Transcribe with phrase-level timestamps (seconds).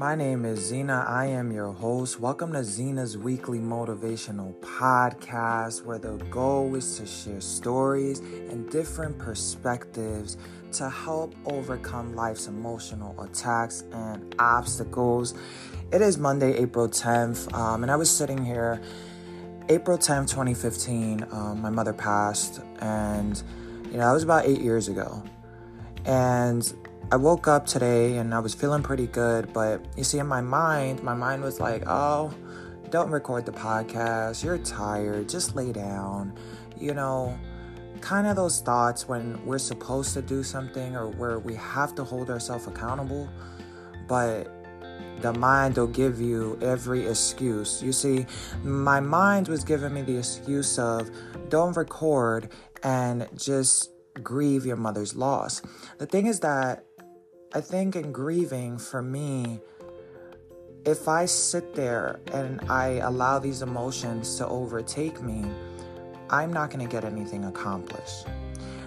[0.00, 1.04] My name is Zena.
[1.06, 2.20] I am your host.
[2.20, 9.18] Welcome to Zena's weekly motivational podcast, where the goal is to share stories and different
[9.18, 10.38] perspectives
[10.72, 15.34] to help overcome life's emotional attacks and obstacles.
[15.92, 18.80] It is Monday, April 10th, um, and I was sitting here,
[19.68, 21.26] April 10th, 2015.
[21.30, 23.36] Um, my mother passed, and
[23.92, 25.22] you know, that was about eight years ago.
[26.06, 26.72] And
[27.12, 30.40] I woke up today and I was feeling pretty good, but you see, in my
[30.40, 32.32] mind, my mind was like, oh,
[32.90, 34.44] don't record the podcast.
[34.44, 35.28] You're tired.
[35.28, 36.38] Just lay down.
[36.78, 37.36] You know,
[38.00, 42.04] kind of those thoughts when we're supposed to do something or where we have to
[42.04, 43.28] hold ourselves accountable,
[44.06, 44.48] but
[45.20, 47.82] the mind will give you every excuse.
[47.82, 48.24] You see,
[48.62, 51.10] my mind was giving me the excuse of
[51.48, 52.50] don't record
[52.84, 53.90] and just
[54.22, 55.62] grieve your mother's loss.
[55.98, 56.84] The thing is that
[57.52, 59.58] I think in grieving, for me,
[60.84, 65.44] if I sit there and I allow these emotions to overtake me,
[66.30, 68.28] I'm not going to get anything accomplished.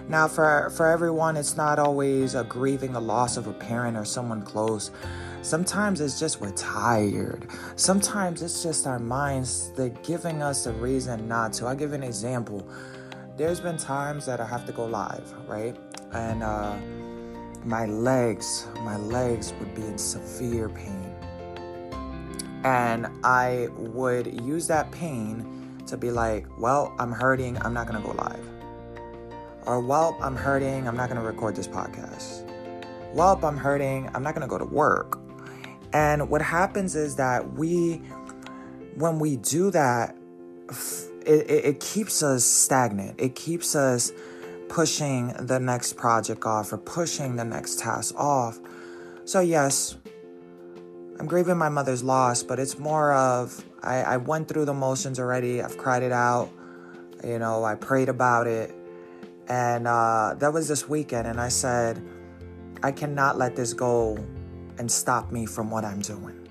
[0.08, 4.06] Now, for, for everyone, it's not always a grieving the loss of a parent or
[4.06, 4.92] someone close.
[5.42, 7.50] Sometimes it's just we're tired.
[7.76, 11.66] Sometimes it's just our minds that giving us a reason not to.
[11.66, 12.66] I'll give an example.
[13.36, 15.76] There's been times that I have to go live, right?
[16.14, 16.78] And uh,
[17.66, 21.16] my legs, my legs would be in severe pain.
[22.64, 28.02] And I would use that pain to be like, well, I'm hurting, I'm not gonna
[28.02, 28.50] go live.
[29.66, 32.50] Or, well, I'm hurting, I'm not gonna record this podcast.
[33.14, 35.20] Well, I'm hurting, I'm not gonna go to work.
[35.94, 38.02] And what happens is that we,
[38.96, 40.16] when we do that,
[41.26, 43.20] it, it, it keeps us stagnant.
[43.20, 44.12] It keeps us
[44.74, 48.60] pushing the next project off or pushing the next task off.
[49.24, 49.96] So, yes,
[51.20, 55.20] I'm grieving my mother's loss, but it's more of I, I went through the motions
[55.20, 55.62] already.
[55.62, 56.50] I've cried it out.
[57.24, 58.74] You know, I prayed about it.
[59.48, 61.28] And uh, that was this weekend.
[61.28, 62.04] And I said,
[62.82, 64.18] I cannot let this go
[64.80, 66.50] and stop me from what I'm doing.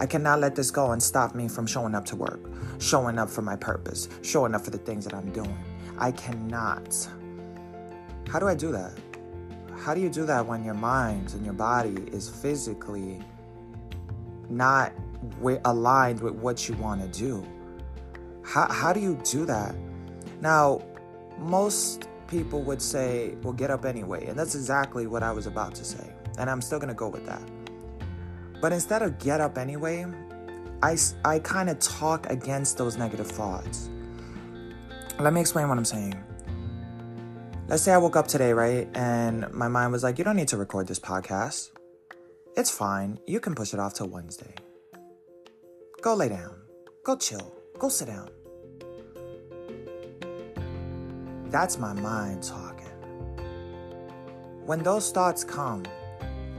[0.00, 2.40] I cannot let this go and stop me from showing up to work,
[2.80, 5.56] showing up for my purpose, showing up for the things that I'm doing.
[5.98, 7.08] I cannot.
[8.28, 8.92] How do I do that?
[9.84, 13.22] How do you do that when your mind and your body is physically
[14.48, 14.92] not
[15.64, 17.46] aligned with what you want to do?
[18.42, 19.74] How, how do you do that?
[20.40, 20.80] Now,
[21.38, 24.26] most people would say, well, get up anyway.
[24.26, 26.12] And that's exactly what I was about to say.
[26.38, 27.42] And I'm still going to go with that.
[28.60, 30.06] But instead of get up anyway,
[30.82, 33.90] I, I kind of talk against those negative thoughts.
[35.18, 36.14] Let me explain what I'm saying
[37.68, 38.88] let's say I woke up today, right?
[38.94, 41.70] And my mind was like, you don't need to record this podcast.
[42.56, 43.18] It's fine.
[43.26, 44.54] You can push it off till Wednesday.
[46.00, 46.54] Go lay down.
[47.04, 47.54] Go chill.
[47.78, 48.28] Go sit down.
[51.46, 52.84] That's my mind talking.
[54.66, 55.84] When those thoughts come,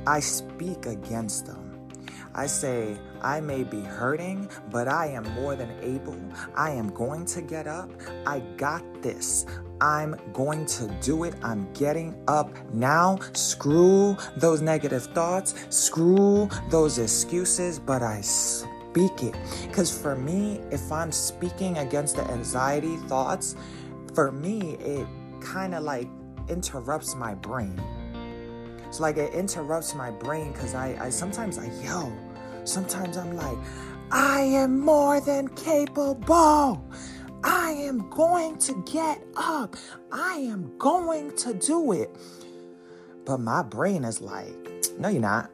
[0.08, 1.90] I speak against them.
[2.34, 6.20] I say, I may be hurting, but I am more than able.
[6.54, 7.90] I am going to get up.
[8.26, 9.46] I got this.
[9.86, 11.36] I'm going to do it.
[11.44, 13.20] I'm getting up now.
[13.34, 19.36] Screw those negative thoughts, screw those excuses, but I speak it.
[19.68, 23.56] Because for me, if I'm speaking against the anxiety thoughts,
[24.16, 25.06] for me, it
[25.40, 26.08] kind of like
[26.50, 27.80] interrupts my brain.
[28.88, 32.12] It's like it interrupts my brain because I, I sometimes I yell.
[32.64, 33.58] Sometimes I'm like,
[34.12, 36.84] I am more than capable.
[37.46, 39.76] I am going to get up.
[40.12, 42.10] I am going to do it.
[43.24, 44.56] But my brain is like,
[44.98, 45.52] no, you're not.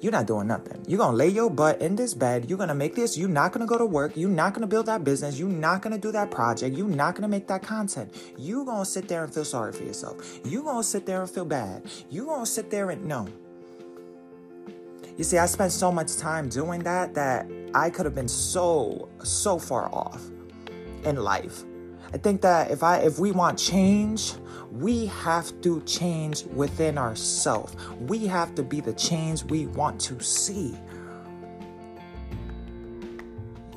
[0.00, 0.84] You're not doing nothing.
[0.86, 2.48] You're to lay your butt in this bed.
[2.48, 3.18] You're to make this.
[3.18, 4.12] You're not to go to work.
[4.14, 5.36] You're not to build that business.
[5.36, 6.76] You're not to do that project.
[6.76, 8.14] You're not to make that content.
[8.38, 10.38] You're to sit there and feel sorry for yourself.
[10.44, 11.90] You're to sit there and feel bad.
[12.08, 13.26] You're to sit there and no.
[15.16, 19.08] You see, I spent so much time doing that that I could have been so,
[19.24, 20.22] so far off
[21.06, 21.64] in life.
[22.12, 24.34] I think that if I if we want change,
[24.70, 27.76] we have to change within ourselves.
[28.00, 30.76] We have to be the change we want to see.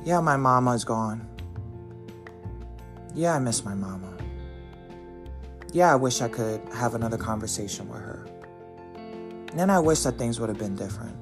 [0.04, 1.26] Yeah, my mama's gone.
[3.14, 4.16] Yeah, I miss my mama.
[5.72, 8.26] Yeah, I wish I could have another conversation with her.
[8.94, 11.16] And then I wish that things would have been different.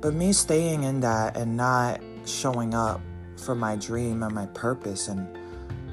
[0.00, 3.00] But me staying in that and not showing up
[3.40, 5.36] for my dream and my purpose and,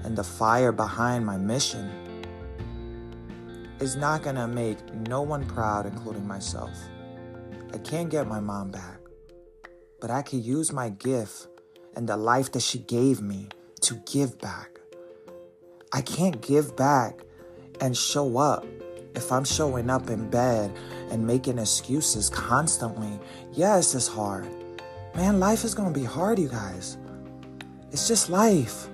[0.04, 1.90] and the fire behind my mission
[3.80, 6.72] is not gonna make no one proud, including myself.
[7.74, 9.00] I can't get my mom back,
[10.02, 11.48] but I can use my gift
[11.96, 13.50] and the life that she gave me
[13.82, 14.80] to give back.
[15.94, 17.22] I can't give back
[17.82, 18.66] and show up
[19.16, 20.76] if I'm showing up in bed
[21.10, 23.20] and making excuses constantly.
[23.54, 24.48] Yes, it's hard.
[25.16, 26.98] Man, life is going to be hard, you guys.
[27.92, 28.88] It's just life.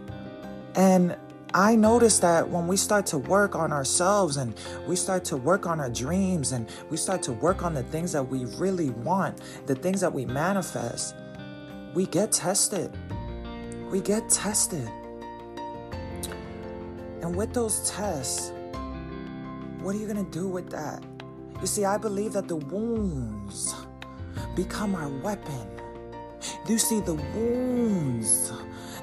[0.76, 1.16] And
[1.56, 5.68] I notice that when we start to work on ourselves and we start to work
[5.68, 9.40] on our dreams and we start to work on the things that we really want,
[9.68, 11.16] the things that we manifest,
[11.94, 12.92] we get tested.
[13.92, 14.90] We get tested.
[17.22, 18.52] And with those tests,
[19.82, 21.04] what are you going to do with that?
[21.62, 23.76] You see, I believe that the wounds
[24.56, 25.73] become our weapon.
[26.68, 28.52] You see, the wounds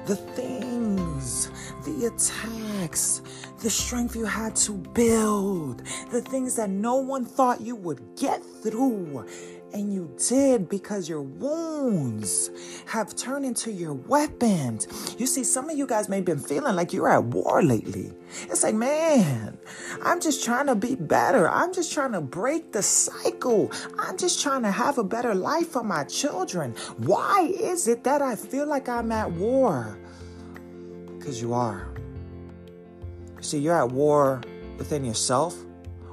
[0.05, 1.51] the things,
[1.85, 3.21] the attacks,
[3.59, 8.43] the strength you had to build, the things that no one thought you would get
[8.43, 9.25] through.
[9.73, 12.49] And you did because your wounds
[12.87, 15.15] have turned into your weapons.
[15.17, 18.11] You see, some of you guys may have been feeling like you're at war lately.
[18.49, 19.57] It's like, man,
[20.03, 21.49] I'm just trying to be better.
[21.49, 23.71] I'm just trying to break the cycle.
[23.97, 26.75] I'm just trying to have a better life for my children.
[26.97, 29.97] Why is it that I feel like I'm at war?
[31.17, 31.87] Because you are.
[33.39, 34.41] See, you're at war
[34.77, 35.55] within yourself.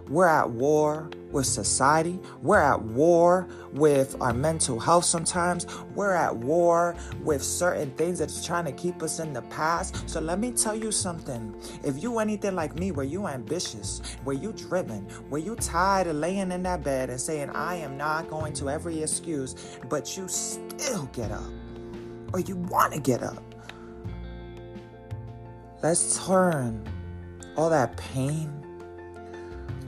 [0.08, 2.18] We're at war with society.
[2.42, 5.66] We're at war with our mental health sometimes.
[5.94, 10.08] We're at war with certain things that's trying to keep us in the past.
[10.08, 11.54] So let me tell you something.
[11.84, 16.16] If you anything like me, where you ambitious, where you driven, where you tired of
[16.16, 19.54] laying in that bed and saying, I am not going to every excuse,
[19.88, 21.50] but you still get up.
[22.32, 23.42] Or you want to get up.
[25.82, 26.86] Let's turn
[27.56, 28.57] all that pain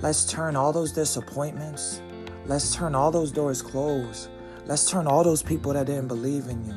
[0.02, 2.00] Let's turn all those disappointments.
[2.46, 4.30] Let's turn all those doors closed.
[4.64, 6.74] Let's turn all those people that didn't believe in you.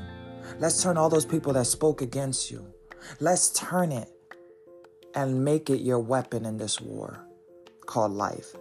[0.60, 2.66] Let's turn all those people that spoke against you.
[3.22, 4.10] Let's turn it
[5.16, 7.26] and make it your weapon in this war
[7.86, 8.56] called life.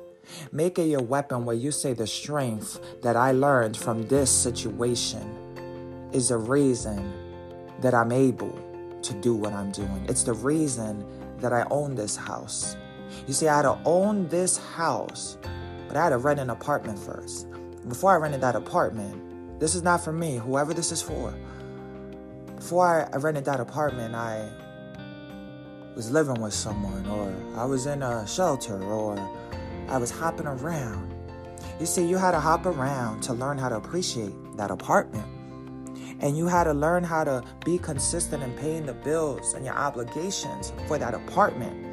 [0.53, 5.29] Make it your weapon where you say the strength that I learned from this situation
[6.13, 7.13] is the reason
[7.81, 8.57] that I'm able
[9.03, 10.07] to do what I'm doing.
[10.09, 11.05] It's the reason
[11.39, 12.77] that I own this house.
[13.27, 15.37] You see, I had to own this house,
[15.89, 17.47] but I had to rent an apartment first.
[17.89, 21.35] Before I rented that apartment, this is not for me, whoever this is for.
[22.57, 24.49] Before I rented that apartment, I
[25.95, 29.19] was living with someone, or I was in a shelter, or
[29.89, 31.13] I was hopping around.
[31.79, 35.27] You see, you had to hop around to learn how to appreciate that apartment.
[36.21, 39.75] And you had to learn how to be consistent in paying the bills and your
[39.75, 41.92] obligations for that apartment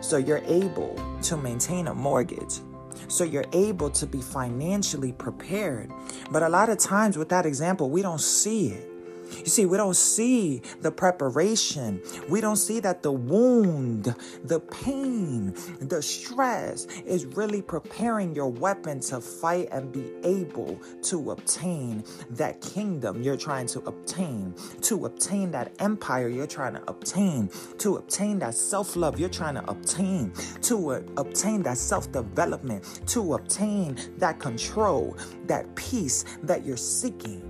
[0.00, 2.60] so you're able to maintain a mortgage.
[3.08, 5.90] So you're able to be financially prepared.
[6.30, 8.89] But a lot of times with that example, we don't see it.
[9.38, 12.00] You see, we don't see the preparation.
[12.28, 19.00] We don't see that the wound, the pain, the stress is really preparing your weapon
[19.00, 25.50] to fight and be able to obtain that kingdom you're trying to obtain, to obtain
[25.52, 30.32] that empire you're trying to obtain, to obtain that self love you're trying to obtain,
[30.62, 37.49] to uh, obtain that self development, to obtain that control, that peace that you're seeking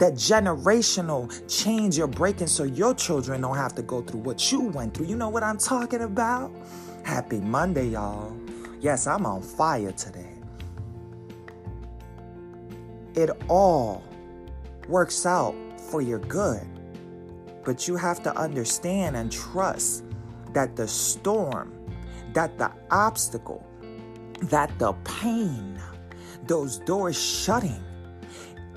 [0.00, 4.62] that generational change you're breaking so your children don't have to go through what you
[4.62, 5.04] went through.
[5.04, 6.50] You know what I'm talking about?
[7.04, 8.34] Happy Monday, y'all.
[8.80, 10.32] Yes, I'm on fire today.
[13.14, 14.02] It all
[14.88, 15.54] works out
[15.90, 16.66] for your good,
[17.62, 20.04] but you have to understand and trust
[20.54, 21.74] that the storm,
[22.32, 23.66] that the obstacle,
[24.44, 25.78] that the pain,
[26.46, 27.84] those doors shutting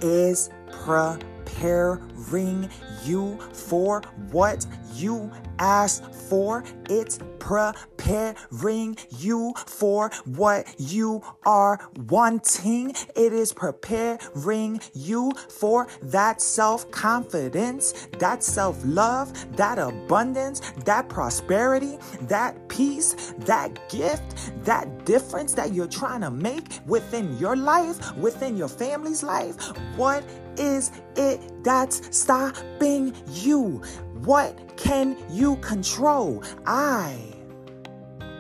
[0.02, 0.50] is
[0.84, 2.70] preparing
[3.04, 4.02] you for
[4.32, 4.66] what
[4.96, 6.64] you asked for.
[6.90, 12.92] It's preparing you for what you are wanting.
[13.16, 21.98] It is preparing you for that self confidence, that self love, that abundance, that prosperity,
[22.22, 28.56] that peace, that gift, that difference that you're trying to make within your life, within
[28.56, 29.56] your family's life.
[29.98, 30.24] What
[30.58, 33.82] is it that's stopping you?
[34.24, 36.44] What can you control?
[36.66, 37.18] I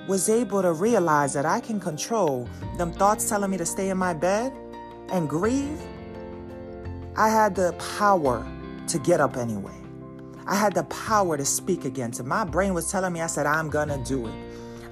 [0.08, 3.98] was able to realize that I can control them thoughts telling me to stay in
[3.98, 4.54] my bed
[5.12, 5.80] and grieve.
[7.16, 8.46] I had the power
[8.88, 9.72] to get up anyway.
[10.46, 12.12] I had the power to speak again.
[12.12, 14.34] To my brain was telling me, I said, I'm gonna do it.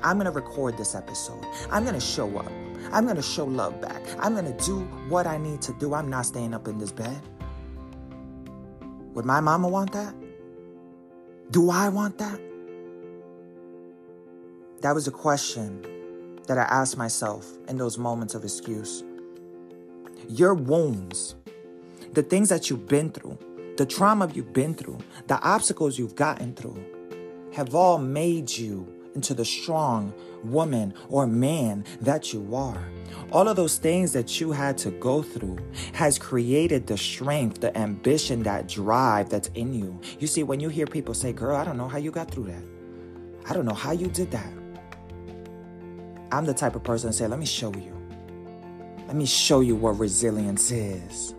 [0.04, 1.46] I'm gonna record this episode.
[1.70, 2.52] I'm gonna show up.
[2.92, 4.02] I'm gonna show love back.
[4.20, 5.94] I'm gonna do what I need to do.
[5.94, 7.22] I'm not staying up in this bed.
[9.14, 10.14] Would my mama want that?
[11.52, 12.40] Do I want that?
[14.82, 15.86] That was a question
[16.48, 19.04] that I asked myself in those moments of excuse.
[20.28, 21.36] Your wounds,
[22.14, 23.38] the things that you've been through,
[23.78, 26.84] the trauma you've been through, the obstacles you've gotten through,
[27.54, 30.14] have all made you into the strong
[30.44, 32.84] woman or man that you are.
[33.32, 35.58] All of those things that you had to go through
[35.94, 40.00] has created the strength, the ambition, that drive that's in you.
[40.20, 42.46] You see, when you hear people say, Girl, I don't know how you got through
[42.46, 42.64] that.
[43.50, 44.52] I don't know how you did that.
[46.32, 47.98] I'm the type of person to say, Let me show you.
[49.08, 51.36] Let me show you what resilience is.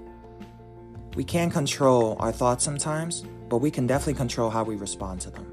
[1.15, 5.31] We can't control our thoughts sometimes, but we can definitely control how we respond to
[5.31, 5.47] them.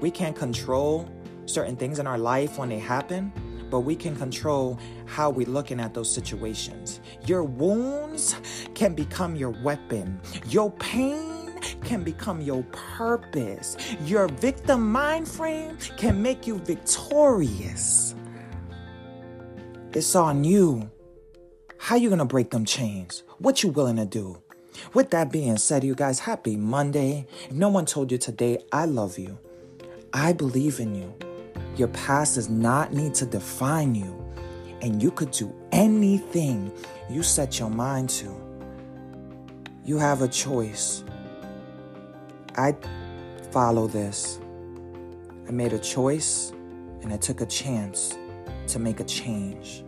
[0.00, 1.08] We can't control
[1.50, 3.32] certain things in our life when they happen,
[3.70, 7.00] but we can control how we're looking at those situations.
[7.26, 8.36] Your wounds
[8.74, 10.20] can become your weapon.
[10.46, 13.76] Your pain can become your purpose.
[14.04, 18.14] Your victim mind frame can make you victorious.
[19.92, 20.90] It's on you.
[21.78, 23.22] How you gonna break them chains?
[23.38, 24.42] What you willing to do?
[24.94, 27.26] With that being said, you guys, happy Monday.
[27.46, 29.38] If no one told you today, I love you.
[30.12, 31.29] I believe in you.
[31.76, 34.16] Your past does not need to define you,
[34.82, 36.72] and you could do anything
[37.08, 38.34] you set your mind to.
[39.84, 41.04] You have a choice.
[42.56, 42.76] I
[43.50, 44.40] follow this.
[45.48, 46.52] I made a choice
[47.02, 48.16] and I took a chance
[48.68, 49.82] to make a change.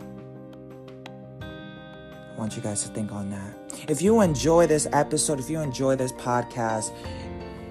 [1.41, 3.53] I want you guys to think on that.
[3.87, 6.91] If you enjoy this episode, if you enjoy this podcast,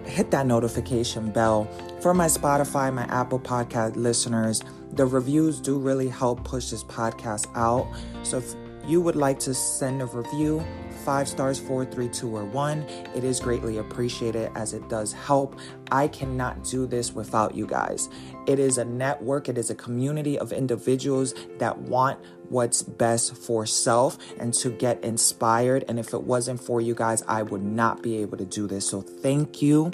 [0.06, 1.68] hit that notification bell
[2.00, 4.62] for my Spotify, my Apple Podcast listeners.
[4.92, 7.90] The reviews do really help push this podcast out.
[8.23, 8.54] So if
[8.87, 10.62] you would like to send a review,
[11.04, 12.82] five stars, four, three, two, or one.
[13.14, 15.59] It is greatly appreciated as it does help.
[15.90, 18.09] I cannot do this without you guys.
[18.47, 22.18] It is a network, it is a community of individuals that want
[22.49, 25.85] what's best for self and to get inspired.
[25.88, 28.88] And if it wasn't for you guys, I would not be able to do this.
[28.88, 29.90] So thank you.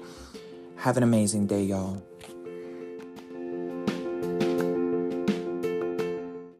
[0.76, 2.02] Have an amazing day, y'all.